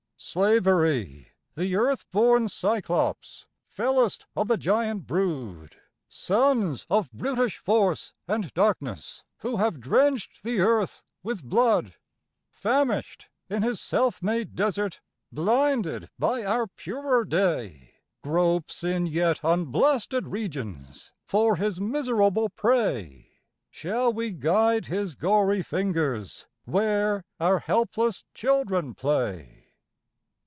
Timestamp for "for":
21.23-21.55